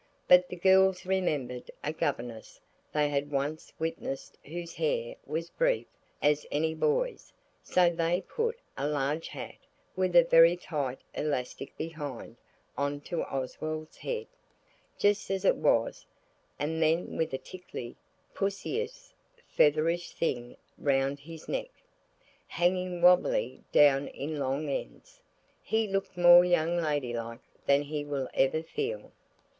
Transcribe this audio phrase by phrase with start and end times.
[0.27, 2.59] But the girls remembered a governess
[2.91, 5.85] they had once witnessed whose hair was brief
[6.23, 7.31] as any boy's,
[7.61, 9.53] so they put a large hat,
[9.95, 12.35] with a very tight elastic behind,
[12.75, 14.25] on to Oswald's head,
[14.97, 16.07] just as it was,
[16.57, 17.95] and then with a tickly,
[18.33, 19.13] pussyish,
[19.55, 21.69] featherish thing round his neck,
[22.47, 25.21] hanging wobblily down in long ends,
[25.61, 29.11] he looked more young lady like than he will ever feel.